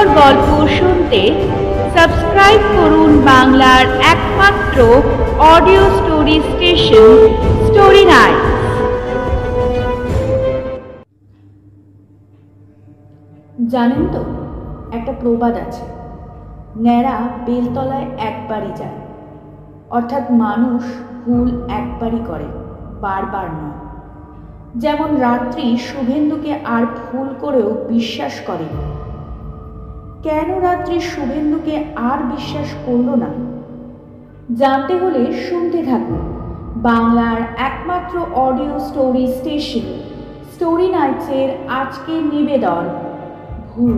[0.00, 1.48] পর গল্প শুনতে
[1.94, 5.02] সাবস্ক্রাইব করুন বাংলার একমাত্র
[5.38, 7.18] audio story station,
[7.66, 8.42] story night.
[13.70, 14.24] জানেন তো,
[14.96, 15.84] একটা প্রবাদ আছে।
[16.76, 18.98] ন্যাড়া বেলতলায় একবারই যায়।
[19.90, 20.82] অর্থাৎ মানুষ
[21.24, 22.48] ভুল একবারই করে,
[23.00, 23.78] বারবার নয়।
[24.76, 28.99] যেমন রাত্রি শুভেন্দুকে আর ভুল করেও বিশ্বাস করে
[30.26, 31.74] কেন রাত্রি শুভেন্দুকে
[32.10, 33.30] আর বিশ্বাস করল না?
[34.60, 36.22] জানতে হলে শুনতে থাকুন।
[36.88, 38.14] বাংলার একমাত্র
[38.46, 39.86] অডিও স্টোরি স্টেশন,
[40.52, 41.48] স্টোরি নাইটসের
[41.80, 42.84] আজকের নিবেদন,
[43.70, 43.96] ভুল।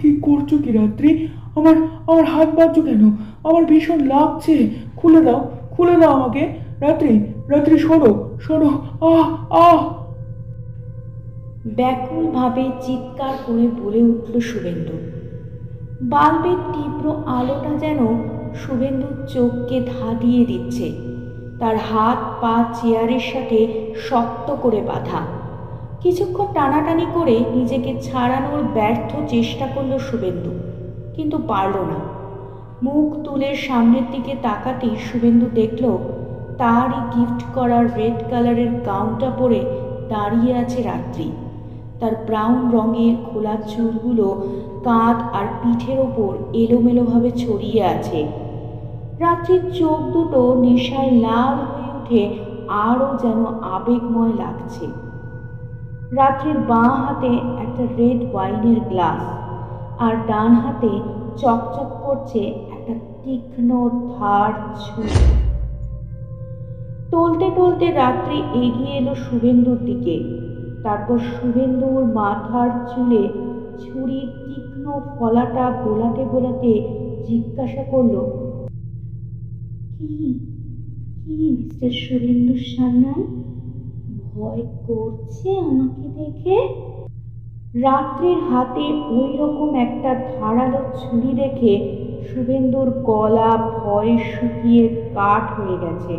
[0.00, 1.10] কি করছ কি রাত্রি?
[1.58, 1.76] আমার
[2.10, 3.02] আমার হাত বাঁধছো কেন?
[3.48, 4.54] আমার ভীষণ লাগছে।
[4.98, 5.40] খুলে দাও
[5.74, 6.42] খুলে দাও আমাকে।
[6.82, 7.12] রাত্রি
[7.48, 8.70] রাত্রি, শোনো সরো
[9.10, 9.28] আহ
[9.66, 9.80] আহ।
[11.78, 14.96] ব্যাকুলভাবে চিৎকার করে বলে উঠল শুভেন্দু।
[16.02, 17.04] বাল্বের তীব্র
[17.38, 18.00] আলোটা যেন
[18.54, 20.86] শুভেন্দুর চোখকে ধাঁধিয়ে দিচ্ছে।
[21.60, 23.58] তার হাত, পা, চেয়ারের সাথে
[24.08, 25.20] শক্ত করে বাঁধা।
[26.00, 30.52] কিছুক্ষণ টানাটানি করে নিজেকে ছাড়ানোর ব্যর্থ চেষ্টা করল শুভেন্দু,
[31.14, 32.00] কিন্তু পারল না।
[32.82, 35.84] মুখ তুলে সামনের দিকে তাকাতেই শুভেন্দু দেখল
[36.58, 39.60] তারই গিফট করা রেড কালারের গাউনটা পরে
[40.08, 41.32] দাঁড়িয়ে আছে রাত্রি।
[42.00, 44.26] তার ব্রাউন রঙের খোলা চুলগুলো
[44.84, 48.26] কাঁধ আর পিঠের ওপর এলোমেলোভাবে ছড়িয়ে আছে।
[49.20, 52.22] রাত্রির চোখ দুটো নেশায় লাল হয়ে উঠে
[52.68, 53.44] আরও যেন
[53.76, 54.86] আবেগময় লাগছে।
[56.12, 57.30] রাত্রির বাঁ হাতে
[57.64, 59.22] একটা রেড ওয়াইনের গ্লাস
[59.98, 60.92] আর ডান হাতে
[61.36, 62.42] চকচক করছে
[62.76, 65.51] একটা তীক্ষ্ণ, ধার ছুরি।
[67.12, 70.16] টলতে টলতে রাত্রি এগিয়ে এলো শুভেন্দুর দিকে।
[70.84, 73.22] তারপর শুভেন্দুর মাথার চুলে
[73.82, 74.84] ছুরির তীক্ষ্ণ
[75.14, 76.72] ফলাটা বোলাতে বোলাতে
[77.26, 78.14] জিজ্ঞাসা করল,
[79.94, 80.14] কি?
[81.22, 83.20] কি মিস্টার শুভেন্দু সান্যাল
[84.26, 86.56] ভয় করছে আমাকে দেখে?
[87.84, 88.84] রাত্রির হাতে
[89.18, 91.72] ওই রকম একটা ধারালো ছুরি দেখে
[92.28, 94.84] শুভেন্দুর গলা ভয় শুকিয়ে
[95.14, 96.14] কাঠ হয়ে গেছে।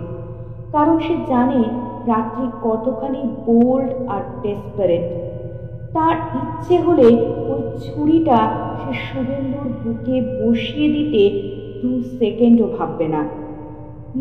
[0.74, 1.62] কারণ সে জানে
[2.12, 5.06] রাত্রি কতখানি বোল্ড আর ডেসপারেট
[5.96, 7.08] তার ইচ্ছে হলে
[7.52, 8.40] ওই ছুরিটা
[8.82, 11.24] সে শুভেন্দুর বুকে বসিয়ে দিতে
[11.82, 13.22] দু সেকেন্ডও ভাববে না।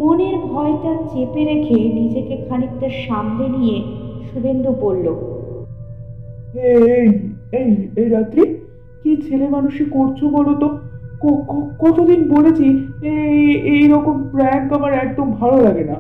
[0.00, 3.76] মনের ভয়টা চেপে রেখে নিজেকে খানিকটা সামলে নিয়ে
[4.28, 5.06] শুভেন্দু বলল,
[6.70, 7.06] এই
[7.58, 7.68] এই
[8.00, 8.42] এই রাত্রি,
[9.02, 10.68] কি ছেলে মানুষই করছ বলো তো?
[11.84, 12.66] কতদিন বলেছি,
[13.14, 13.42] এই
[13.74, 15.96] এইরকম প্র্যাঙ্ক আমার একদম ভালো লাগে না।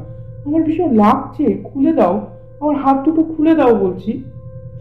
[0.46, 2.14] আমার ভীষণ লাগছে, খুলে দাও।
[2.60, 4.12] আমার হাত দুটো খুলে দাও বলছি।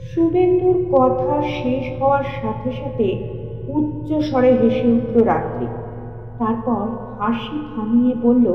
[0.02, 3.08] শুভেন্দুর কথা শেষ হওয়ার সাথে সাথে
[3.68, 5.68] উচ্চ স্বরে হেসে উঠল রাত্রি।
[6.40, 6.82] তারপর
[7.20, 8.46] হাসি থামিয়ে বলল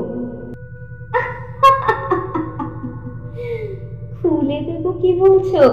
[4.17, 5.63] খুলে দেব কি বলছো?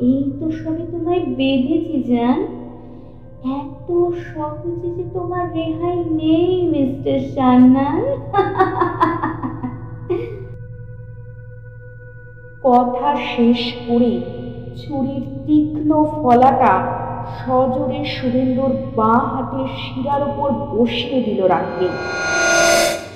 [0.00, 2.38] এই তো সবে তোমায় বেঁধেছি, জান।
[3.58, 3.88] এত
[4.26, 8.04] সহজে যে তোমার রেহাই নেই, মিস্টার সান্নাল
[12.64, 14.12] কথা শেষ করে
[14.80, 16.74] ছুরির তীক্ষ্ণ ফলাটা
[17.38, 21.88] সজোরে শুভেন্দুর বাঁ হাতের শিরার ওপর বসিয়ে দিল রাত্রি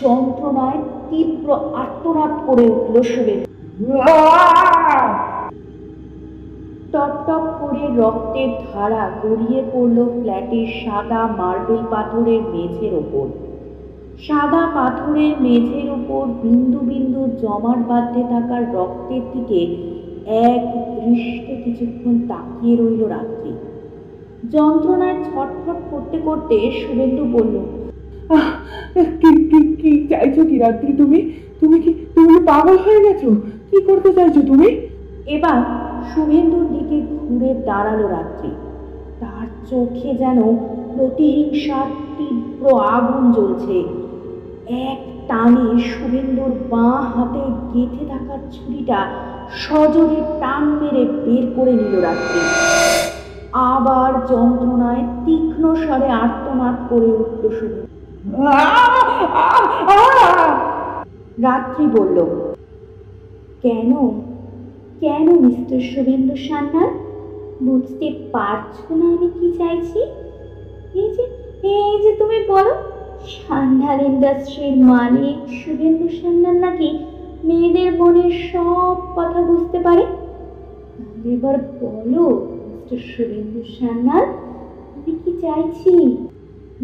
[0.02, 1.48] যন্ত্রণায় তীব্র
[1.82, 3.46] আত্মনাদ করে উঠল শুভেন্দু।
[6.92, 13.26] টপ টপ করে রক্তের ধারা গড়িয়ে পড়ল ফ্ল্যাটের সাদা মার্বেল পাথরের মেঝের ওপর।
[14.26, 19.60] সাদা পাথরের মেঝের ওপর বিন্দু বিন্দু জমাট বাঁধতে থাকার রক্তের দিকে
[20.26, 20.62] এক
[21.04, 23.52] দৃষ্টে কিছুক্ষণ তাকিয়ে রইল রাত্রি।
[24.52, 27.56] যন্ত্রণায় ছটফট করতে করতে শুভেন্দু বলল
[29.20, 31.18] কি কি কি চাইছো কি রাত্রি তুমি?
[31.60, 33.30] তুমি কি তুমি পাগল হয়ে গেছো?
[33.70, 34.68] কি করতে চাইছো তুমি?
[35.26, 35.58] এবার
[36.14, 36.96] শুভেন্দুর দিকে
[37.28, 38.50] ঘুরে দাঁড়াল রাত্রি।
[39.20, 40.38] তার চোখে যেন
[40.94, 43.97] প্রতিহিংসার তীব্র আগুন জ্বলছে।
[44.70, 44.98] এক
[45.28, 47.42] টানে শুভেন্দুর বাঁ হাতে
[47.72, 49.00] গেঁথে থাকা ছুরিটা
[49.62, 52.40] সজোরে টান মেরে বের করে নিল রাত্রি।
[53.72, 57.92] আবার যন্ত্রণায় তীক্ষ্ণ স্বরে আর্তনাদ করে উঠল শুভেন্দু
[61.46, 62.18] রাত্রি বলল
[63.64, 63.90] কেন?
[65.00, 66.90] কেন মিস্টার শুভেন্দু সান্যাল?
[67.66, 70.00] বুঝতে পারছ না আমি কি চাইছি?
[71.00, 71.24] এই যে
[71.62, 72.74] এই যে তুমি বলো
[73.26, 76.98] সান্যাল ইন্ডাস্ট্রির মালিক শুভেন্দু সান্যাল নাকি
[77.44, 80.04] মেয়েদের মনের সব কথা বুঝতে পারে?
[81.24, 84.24] এবার বলো মিস্টার শুভেন্দু সান্যাল
[84.96, 86.16] আমি কি চাইছি?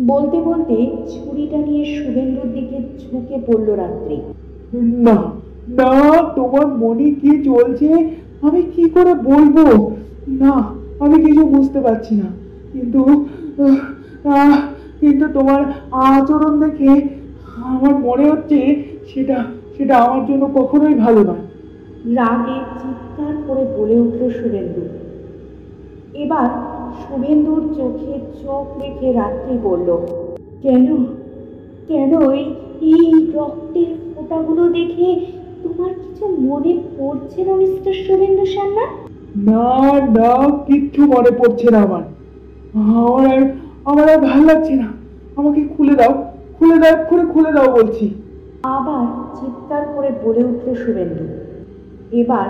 [0.07, 0.75] বলতে বলতে
[1.09, 4.17] ছুরিটা নিয়ে শুভেন্দুর দিকে ঝুঁকে পড়ল রাত্রি।
[4.97, 5.33] না
[5.69, 8.11] না তোমার মনে কি চলছে?
[8.43, 9.57] আমি কি করে বলব?
[10.29, 12.25] না আমি কিছু বুঝতে পারছি না।
[12.73, 13.25] কিন্তু
[14.25, 14.74] আহ,
[15.05, 15.63] কিন্তু তোমার
[15.93, 17.09] আচরণ দেখে
[17.57, 18.59] আমার মনে হচ্ছে
[19.15, 19.45] সেটা
[19.77, 21.45] সেটা আমার জন্য কখনোই ভালো নয়।
[22.15, 24.83] রাগে চিৎকার করে বলে উঠল শুভেন্দু।
[26.15, 26.49] এবার
[27.03, 28.13] শুভেন্দুর চোখে
[28.43, 29.89] চোখ রেখে রাত্রি বলল
[30.63, 30.87] কেন?
[31.89, 32.13] কেন
[32.83, 35.09] এই রক্তের ফোঁটাগুলো দেখে
[35.63, 38.91] তোমার কিছু মনে পড়ছে না মিস্টার শুভেন্দু সান্যাল
[39.37, 39.67] না
[40.17, 42.05] না কিচ্ছু মনে পড়ছে না আমার।
[42.75, 43.43] আমার আর
[43.85, 44.89] আমার আর ভালো লাগছে না।
[45.37, 46.13] আমাকে খুলে দাও
[46.59, 48.15] খুলে দাও করে খুলে দাও বলছি।
[48.63, 51.25] আবার চিৎকার করে বলে উঠল শুভেন্দু।
[52.17, 52.47] এবার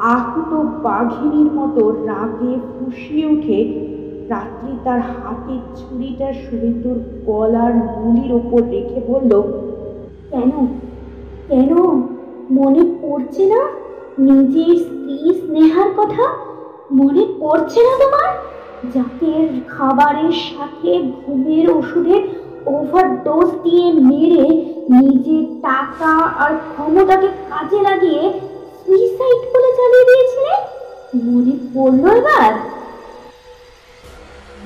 [0.00, 3.58] আহত বাঘিনীর মতো রাগে ফুঁসিয়ে উঠে
[4.28, 9.42] রাত্রি তার হাতের ছুরিটা শুভেন্দুর গলার নুলির ওপর রেখে বলল,
[10.30, 10.50] কেন?
[11.48, 11.78] কেন?
[12.50, 13.60] মনে পড়ছে না?
[14.18, 16.24] নিজের স্ত্রী স্নেহার কথা?
[16.90, 18.28] মনে পড়ছে না তোমার?
[18.94, 22.22] যাকে খাবারের সাথে ঘুমের ওষুধের
[22.66, 24.44] ওভারডোজ দিয়ে মেরে
[24.90, 28.32] নিজের টাকা আর ক্ষমতাকে কাজে লাগিয়ে
[28.86, 30.54] সুইসাইড করে চালিয়ে দিয়েছিলে?
[31.24, 32.52] মনে পড়ল এবার?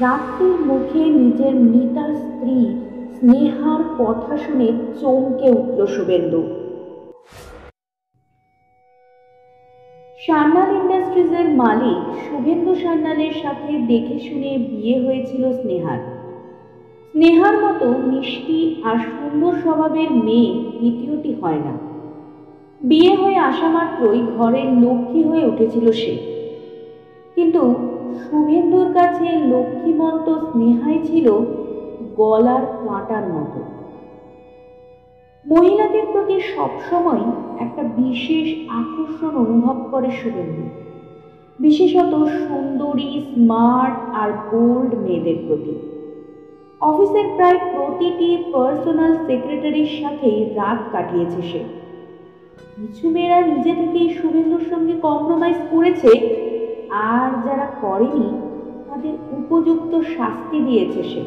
[0.01, 2.77] রাত্রির মুখে নিজের মৃতা স্ত্রী
[3.19, 6.66] স্নেহার কথা শুনে চমকে উঠল শুভেন্দু।
[10.27, 15.99] সান্যাল ইন্ডাস্ট্রিজের মালিক শুভেন্দু সান্যালের সাথে দেখে শুনে বিয়ে হয়েছিল স্নেহার।
[17.15, 21.73] স্নেহার মতো মিষ্টি আর সুন্দর স্বভাবের মেয়ে দ্বিতীয়টি হয় না।
[22.81, 26.15] বিয়ে হয়ে আসা মাত্রই ঘরের লক্ষ্মী হয়ে উঠেছিল সে।
[27.35, 27.75] কিন্তু
[28.31, 31.27] শুভেন্দুর কাছে লক্ষ্মীমন্ত স্নেহাই ছিল
[32.17, 33.61] গলার কাঁটার মতো।
[35.47, 37.25] মহিলাদের প্রতি সবসময়
[37.61, 40.63] একটা বিশেষ আকর্ষণ অনুভব করে শুভেন্দু
[41.59, 45.75] বিশেষত সুন্দরী, স্মার্ট আর বোল্ড মেয়েদের প্রতি।
[46.81, 51.65] অফিসের প্রায় প্রতিটি পার্সোনাল সেক্রেটারির সাথে রাত কাটিয়েছে সে।
[52.77, 56.11] কিছু মেয়েরা নিজে থেকেই শুভেন্দুর সঙ্গে কম্প্রোমাইজ করেছে
[56.91, 58.29] আর যারা করেনি,
[58.89, 61.23] তাদের উপযুক্ত শাস্তি দিয়েছে সে।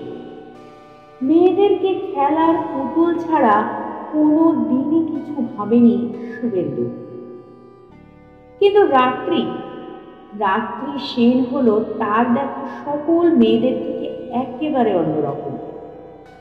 [1.22, 3.79] মেয়েদেরকে খেলার পুতুল ছাড়া
[4.14, 6.86] কোনো দিনই কিছু ভাবেনি শুভেন্দু।
[8.60, 9.46] কিন্তু রাত্রি
[10.40, 15.54] রাত্রি সেন হলো তার দেখা সকল মেয়েদের থেকে একেবারে অন্যরকম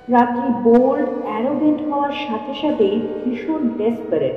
[0.08, 4.36] রাত্রি বোল্ড অ্যারোগেন্ট হওয়ার সাথে সাথে ভীষণ ডেসপারেট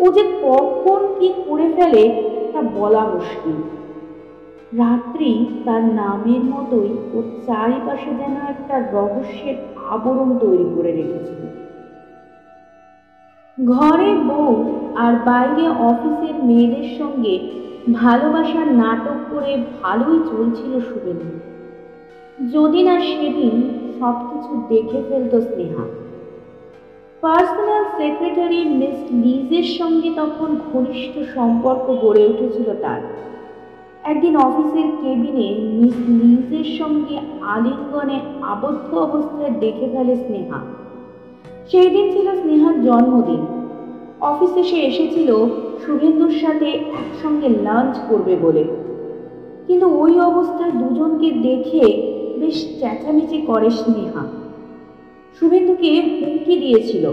[0.00, 2.02] ও যে কখন কি করে ফেলে
[2.52, 3.56] তা বলা মুশকিল।
[4.78, 9.54] রাত্রি তার নামের মতোই ওর চারিপাশে যেন একটা রহস্যের
[9.90, 11.63] আবরণ তৈরি করে রেখেছিল।
[13.58, 17.48] ঘরে বউ আর বাইরে অফিসের মেয়েদের সঙ্গে
[17.94, 21.30] ভালোবাসার নাটক করে ভালোই চলছিল শুভেন্দু।
[22.52, 25.84] যদি না সেদিন সব কিছু দেখে ফেলত স্নেহা।
[27.20, 33.00] পার্সোনাল সেক্রেটারি মিস লিজের সঙ্গে তখন ঘনিষ্ঠ সম্পর্ক গড়ে উঠেছিল তার।
[34.04, 40.60] একদিন অফিসের কেবিনে মিস লিজের সঙ্গে আলিঙ্গনে আবদ্ধ অবস্থায় দেখে ফেলে স্নেহা।
[41.68, 43.53] সেই দিন ছিল স্নেহার জন্মদিন।
[44.30, 45.30] অফিসে সে এসেছিল
[45.82, 46.68] শুভেন্দুর সাথে
[47.00, 48.62] একসঙ্গে লাঞ্চ করবে বলে।
[49.66, 51.84] কিন্তু ওই অবস্থায় দুজনকে দেখে
[52.40, 54.22] বেশ চেঁচামেচি করে স্নেহা।
[55.36, 57.04] শুভেন্দুকে হুমকি দিয়েছিল।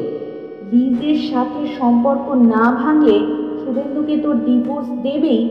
[0.71, 3.17] লিজের সাথে সম্পর্ক না ভাঙলে
[3.61, 5.41] শুভেন্দুকে তো ডিভোর্স দেবেই,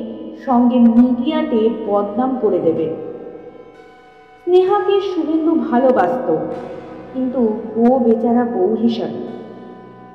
[0.46, 2.86] সঙ্গে মিডিয়াতে বদনাম করে দেবে।
[4.42, 6.28] স্নেহাকে শুভেন্দু ভালোবাসত,
[7.14, 7.40] কিন্তু
[7.76, 9.20] ও বেচারা বউ হিসাবে।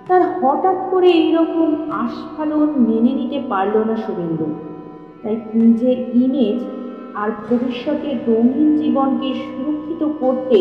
[0.07, 1.69] তার হঠাৎ করে এইরকম
[2.03, 4.47] আস্ফালন মেনে নিতে পারল না শুভেন্দু।
[5.21, 6.59] তাই নিজের ইমেজ
[7.15, 10.59] আর ভবিষ্যতের রঙিন জীবনকে সুরক্ষিত করতে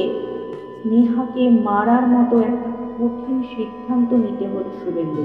[0.78, 5.24] স্নেহাকে মারার মতো একটা কঠিন সিদ্ধান্ত নিতে হলো শুভেন্দু।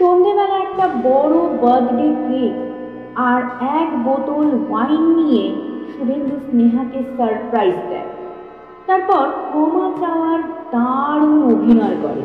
[0.00, 2.54] সন্ধেবেলা একটা বড় বার্থডে কেক
[3.28, 3.40] আর
[3.78, 5.44] এক বোতল ওয়াইন নিয়ে
[5.92, 8.08] শুভেন্দু স্নেহাকে সারপ্রাইজ দেয়।
[8.86, 10.40] তারপর ক্ষমা চাওয়ার
[10.72, 12.22] দারুণ অভিনয় করে।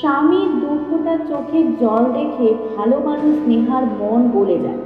[0.00, 4.80] স্বামীর দুঃখটা চোখের জল দেখে ভালো মানুষ স্নেহার মন বলে যায়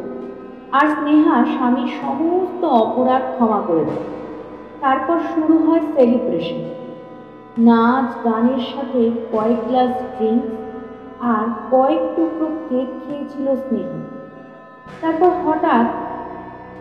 [0.72, 4.04] আর স্নেহা স্বামীর সমস্ত অপরাধ ক্ষমা করে দেয়।
[4.80, 6.62] তারপর শুরু হয় সেলিব্রেশন
[7.58, 10.52] নাচ, গানের সাথে কয়েক গ্লাস ড্রিঙ্কস
[11.32, 13.88] আর কয়েক টুকরো কেক খেয়েছিল স্নেহ।
[15.00, 15.86] তারপর হঠাৎ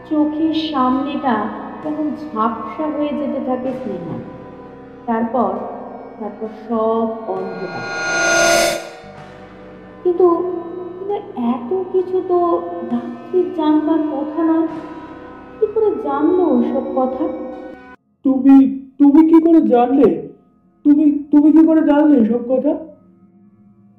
[0.10, 1.36] চোখের সামনেটা
[1.84, 4.16] কেমন ঝাপসা হয়ে যেতে থাকে স্নেহা।
[5.08, 5.52] তারপর
[6.20, 7.86] তারপর সব অন্ধকার।
[10.04, 10.28] কিন্তু
[11.54, 12.38] এত কিছু তো
[12.92, 14.68] রাত্রি জানবার কথা নয়
[15.58, 17.26] কি করে জানলো সব কথা?
[18.26, 18.56] তুমি
[19.00, 20.10] তুমি কি করে জানলে?
[20.86, 22.72] তুমি তুমি কি করে জানলে সব কথা?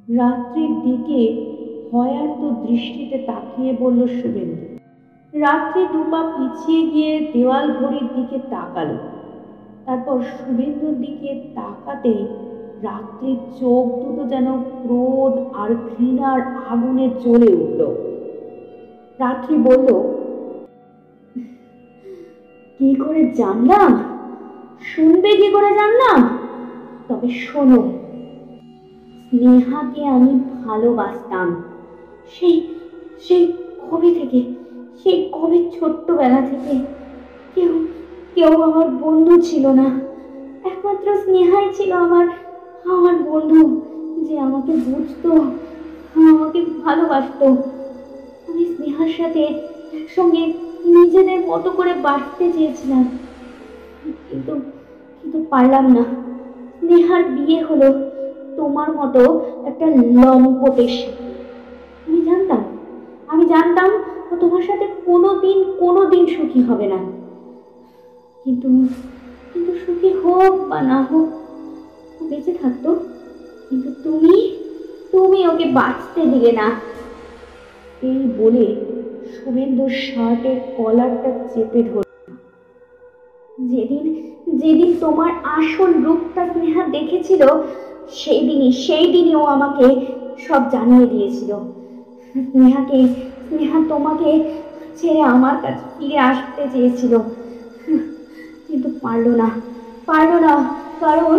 [0.09, 1.21] রাত্রির দিকে
[1.91, 4.74] ভয়ার্ত দৃষ্টিতে তাকিয়ে বলল শুভেন্দু।
[5.35, 8.97] রাত্রি দুপা পিছিয়ে গিয়ে দেওয়াল ঘড়ির দিকে তাকালো।
[9.87, 12.27] তারপর শুভেন্দুর দিকে তাকাতেই
[12.83, 17.81] রাত্রির চোখ দুটো যেন ক্রোধ আর ঘৃণার আগুনে জ্বলে উঠল।
[19.19, 19.89] রাত্রি বলল,
[22.81, 23.91] কি করে জানলাম?
[24.81, 26.19] শুনবে কি করে জানলাম?
[27.09, 27.81] তবে শোনো,
[29.27, 30.33] স্নেহাকে আমি
[30.67, 31.49] ভালোবাসতাম।
[32.35, 32.57] সেই
[33.21, 33.53] সেই
[33.91, 34.54] কবে থেকে
[35.05, 36.75] সেই কবে ছোট্টবেলা থেকে
[37.55, 37.87] কেউ
[38.35, 40.01] কেউ আমার বন্ধু ছিল না।
[40.65, 42.27] একমাত্র স্নেহাই ছিল আমার
[42.89, 43.81] আমার বন্ধু
[44.25, 45.31] যে আমাকে বুঝতো,
[46.15, 47.47] আমাকে ভালোবাসতো।
[48.49, 49.43] আমি স্নেহার সাথে
[49.93, 50.53] একসঙ্গে
[50.85, 53.05] নিজেদের মতো করে বাঁচতে চেয়েছিলাম।
[54.31, 54.53] কিন্তু
[55.23, 56.05] কিন্তু পারলাম না।
[56.79, 57.89] স্নেহার বিয়ে হলো
[58.57, 59.23] তোমার মতো
[59.67, 60.93] একটা লম্পটের
[62.07, 62.63] আমি জানতাম
[63.29, 63.91] আমি জানতাম
[64.35, 66.99] ও তোমার সাথে কোনো দিন কোনো দিন সুখী হবে না।
[68.47, 68.69] কিন্তু
[69.53, 71.29] কিন্তু সুখী হোক বা না হোক,
[72.21, 72.95] ও বেঁচে থাকতো।
[73.69, 74.51] কিন্তু তুমি
[75.13, 76.71] তুমি ওকে বাঁচতে দিলে না।
[78.03, 78.77] এই বলে
[79.35, 82.05] শুভেন্দুর শার্টের কলারটা চেপে ধরল।
[83.59, 84.05] যেদিন
[84.55, 87.43] যেদিন তোমার আসল রূপটা স্নেহা দেখেছিল
[88.13, 89.87] সেই দিনই সেই দিনই ও আমাকে
[90.39, 91.51] সব জানিয়ে দিয়েছিল।
[92.51, 93.09] স্নেহাকে
[93.47, 94.31] স্নেহা তোমাকে
[94.99, 97.13] ছেড়ে আমার কাছে ফিরে আসতে চেয়েছিল।
[98.67, 99.49] কিন্তু পারল না
[100.09, 100.55] পারল না
[101.03, 101.39] কারণ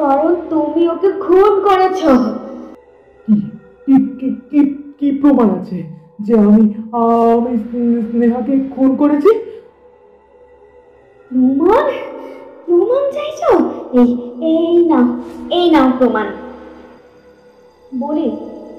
[0.00, 2.00] কারণ তুমি ওকে খুন করেছ।
[4.98, 5.78] কি প্রমাণ আছে
[6.26, 6.64] যে আমি
[7.34, 7.52] আমি
[8.08, 9.30] স্নেহাকে খুন করেছি?
[11.30, 11.84] প্রমাণ?
[12.66, 13.50] প্রমাণ চাইছো?
[14.00, 14.08] এই
[14.52, 15.06] এই নাও
[15.58, 16.26] এই নাও প্রমাণ।
[18.02, 18.26] বলে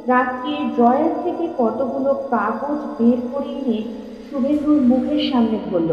[0.07, 3.79] রাত্রির ড্রয়ার থেকে কতগুলো কাগজ বের করে এনে
[4.27, 5.91] শুভেন্দুর মুখের সামনে ধরল।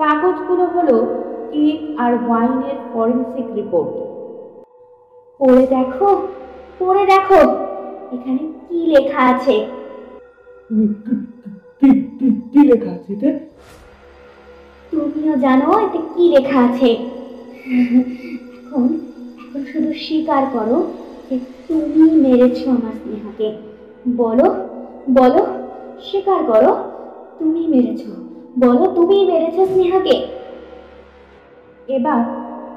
[0.00, 0.96] কাগজগুলো হলো
[1.52, 3.92] কেক আর ওয়াইনের ফরেন্সিক রিপোর্ট
[5.40, 6.08] পড়ে দেখো
[6.78, 7.40] পড়ে দেখো
[8.14, 9.56] এখানে কি লেখা আছে?
[12.52, 13.28] কি লেখা আছে এতে
[14.92, 16.90] তুমিও জানো এতে কি লেখা আছে?
[18.58, 18.84] এখন
[19.42, 20.76] এখন শুধু স্বীকার করো
[21.30, 21.36] যে
[21.68, 23.48] তুমি মেরেছো আমার স্নেহাকে।
[24.16, 24.46] বলো
[25.10, 25.46] বলো
[26.00, 26.72] স্বীকার করো
[27.38, 28.10] তুমি মেরেছো।
[28.58, 30.16] বলো তুমি মেরেছো স্নেহাকে।
[31.88, 32.20] এবার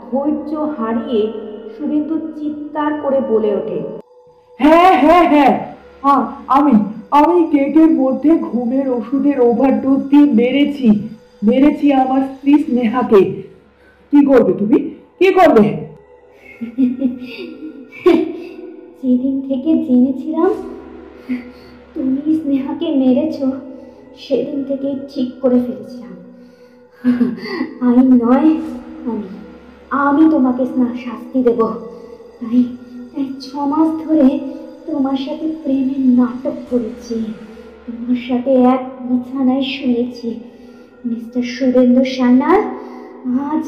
[0.03, 1.21] ধৈর্য হারিয়ে
[1.77, 3.79] শুভেন্দু চিৎকার করে বলে ওঠে
[4.59, 5.53] হ্যাঁ হ্যাঁ হ্যাঁ
[6.03, 6.73] আ- আমি
[7.11, 10.87] আমি কেকের মধ্যে ঘুমের ওষুধের ওভারডোজ দিয়ে মেরেছি
[11.43, 13.21] মেরেছি আমার স্ত্রী স্নেহাকে।
[14.13, 14.77] কি করবে তুমি?
[15.19, 15.63] কি করবে?
[19.03, 20.49] যেদিন থেকে জেনেছিলাম
[21.93, 23.51] তুমি স্নেহাকে মেরেছো,
[24.17, 26.13] সেদিন থেকে ঠিক করে ফেলেছিলাম।
[27.79, 28.57] আমি নয়,
[29.11, 29.27] আমি
[29.89, 31.67] আমি তোমাকে স্না- শাস্তি দেব।
[32.39, 32.63] তাই
[33.15, 34.39] তাই ছ মাস ধরে
[34.87, 37.15] তোমার সাথে প্রেমের নাটক করেছি,
[37.87, 40.39] তোমার সাথে এক বিছানায় শুয়েছি।
[41.05, 42.61] মিস্টার সুরেন্দ্র সান্যাল,
[43.39, 43.65] আজ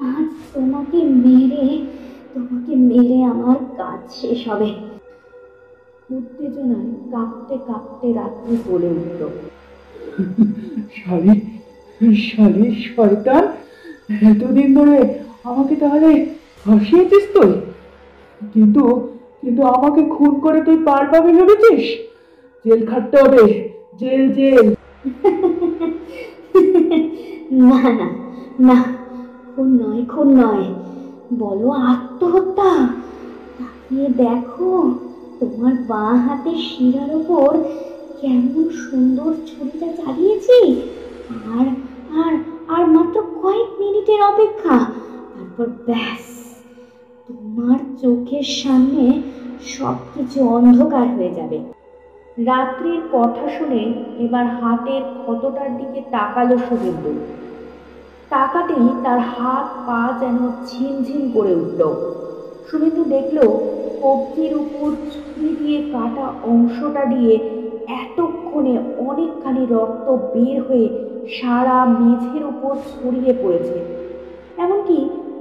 [0.00, 1.99] আজ তোমাকে মেরে
[2.32, 4.68] তোমাকে মেরে আমার কাজ শেষ হবে।
[6.16, 9.20] উত্তেজনায় কাঁপতে কাঁপতে রাত্রি বলে উঠল।
[10.98, 11.34] শালি
[12.26, 13.44] শালি শয়তান
[14.30, 14.98] এতদিন ধরে
[15.50, 16.10] আমাকে তাহলে
[16.66, 17.50] হাসিয়েছিস তুই?
[18.54, 18.82] কিন্তু
[19.42, 21.84] কিন্তু আমাকে খুন করে তুই পার পাবে ভেবেছিস?
[22.64, 23.42] জেল খাটতে হবে
[24.00, 24.66] জেল জেল।
[27.60, 28.08] না না
[28.68, 28.78] না
[29.52, 30.66] খুন নয় খুন নয়।
[31.38, 32.86] বলো, আত্মহত্যা?
[33.58, 34.90] তাকিয়ে দেখো,
[35.40, 37.58] তোমার বাঁ হাতের শিরার ওপর
[38.20, 40.82] কেমন সুন্দর ছুরিটা চালিয়েছি।
[41.54, 41.66] আর
[42.24, 42.32] আর
[42.68, 44.78] আর মাত্র কয়েক মিনিটের অপেক্ষা।
[45.34, 46.24] তারপর ব্যাস,
[47.28, 49.22] তোমার চোখের সামনে
[49.66, 51.58] সব কিছু অন্ধকার হয়ে যাবে।
[52.38, 53.82] রাত্রির কথা শুনে
[54.18, 57.12] এবার হাতের ক্ষতটার দিকে তাকালো শুভেন্দু
[58.30, 61.80] তাকাতেই তার হাত পা যেন ঝিমঝিম করে উঠল।
[62.68, 63.38] শুভেন্দু দেখল
[64.02, 67.34] কবজির উপর ছুরি দিয়ে কাটা অংশটা দিয়ে
[68.02, 70.86] এতক্ষণে অনেকখানি রক্ত বের হয়ে
[71.36, 73.78] সারা মেঝের উপর ছড়িয়ে পড়েছে।
[74.58, 74.98] এমনকি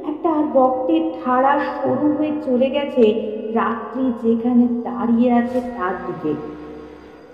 [0.08, 3.06] একটা রক্তের ধারা সরু হয়ে চলে গেছে
[3.54, 6.32] রাত্রি যেখানে দাঁড়িয়ে আছে তার দিকে।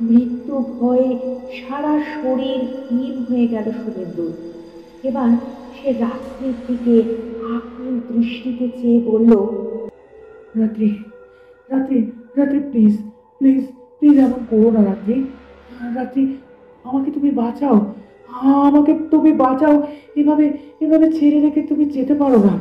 [0.01, 1.09] মৃত্যু ভয়ে
[1.57, 4.33] সারা শরীর হিম হয়ে গেল শুভেন্দুর
[5.07, 5.29] এবার
[5.77, 6.95] সে রাত্রির দিকে
[7.55, 9.31] আকুল দৃষ্টিতে চেয়ে বলল,
[10.59, 10.89] রাত্রি
[11.69, 11.97] রাত্রি
[12.37, 12.93] রাত্রি প্লিজ
[13.39, 13.61] প্লিজ
[13.99, 15.15] প্লিজ এমন করো না রাত্রি।
[15.97, 16.23] রাত্রি,
[16.85, 17.77] আমাকে তুমি বাঁচাও।
[18.67, 19.75] আমাকে তুমি বাঁচাও।
[20.19, 20.45] এভাবে
[20.83, 22.53] এভাবে ছেড়ে রেখে তুমি যেতে পারো না।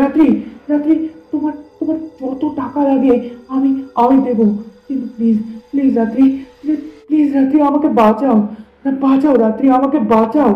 [0.00, 0.26] রাত্রি
[0.70, 0.94] রাত্রি,
[1.32, 3.14] তোমার তোমার যত টাকা লাগে
[3.54, 3.70] আমি
[4.04, 4.46] আমি দেবো।
[4.86, 5.36] কিন্তু প্লিজ
[5.70, 6.24] প্লিজ রাত্রি
[7.06, 8.38] প্লিজ রাত্রি আমাকে বাঁচাও।
[9.04, 10.52] বাঁচাও রাত্রি, আমাকে বাঁচাও।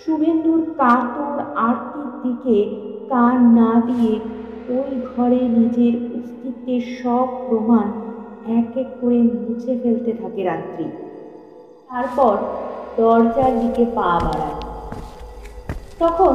[0.00, 1.36] শুভেন্দুর কাতর
[1.66, 2.56] আরতির দিকে
[3.10, 4.14] কান না দিয়ে
[4.76, 7.86] ওই ঘরে নিজের অস্তিত্বের সব প্রমাণ
[8.58, 10.86] এক এক করে মুছে ফেলতে থাকে রাত্রি।
[11.90, 12.34] তারপর
[12.98, 14.56] দরজার দিকে পা বাড়ায়।
[16.02, 16.34] তখন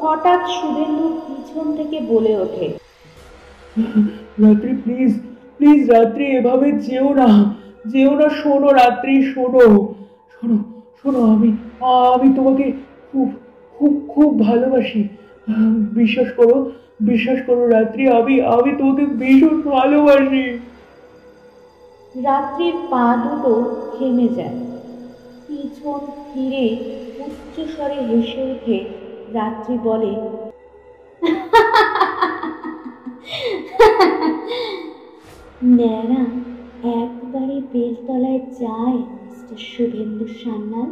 [0.00, 2.66] হঠাৎ শুভেন্দুর পিছন থেকে বলে ওঠে,
[4.42, 5.12] রাত্রি প্লিজ
[5.56, 7.30] প্লিজ রাত্রি, এভাবে যেও না
[7.92, 9.64] যেও না, শোনো রাত্রি, শোনো
[10.34, 10.58] শোনো
[11.00, 11.50] শোনো, আমি
[12.16, 12.66] আমি তোমাকে
[13.12, 13.28] খুব
[13.74, 15.02] খুব খুব ভালোবাসি।
[15.98, 16.56] বিশ্বাস করো
[17.10, 20.44] বিশ্বাস করো, রাত্রি, আমি আমি তোমাকে ভীষণ ভালোবাসি।
[22.26, 23.52] রাত্রির পা দুটো
[23.94, 24.56] থেমে যায়।
[25.46, 26.66] পিছন ফিরে
[27.24, 28.78] উচ্চস্বরে হেসে উঠে
[29.36, 30.12] রাত্রি বলে,
[35.76, 36.22] ন্যাড়া,
[37.02, 40.88] একবারে বেলতলায় যায়, মিস্টার শুভেন্দু সান্যাল?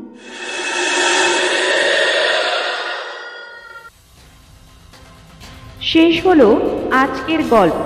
[5.93, 6.49] শেষ হলো
[6.91, 7.85] আজকের গল্প।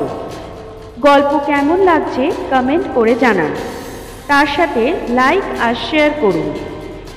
[1.00, 3.52] গল্প কেমন লাগছে কমেন্ট করে জানান।
[4.26, 6.48] তার সাথে লাইক আর শেয়ার করুন।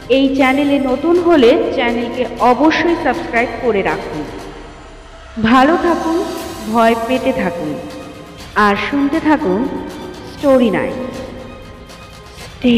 [0.10, 4.24] এই চ্যানেলে নতুন হলে চ্যানেলকে অবশ্যই সাবস্ক্রাইব করে রাখুন।
[5.44, 6.18] ভালো থাকুন,
[6.72, 7.74] ভয় পেতে থাকুন।
[8.56, 9.60] আর শুনতে থাকুন
[10.34, 11.00] স্টোরি নাইট
[12.44, 12.76] স্টে